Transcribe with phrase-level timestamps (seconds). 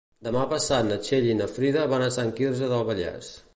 [0.27, 3.33] Demà passat na Txell i na Frida van a Sant Quirze del Vallès.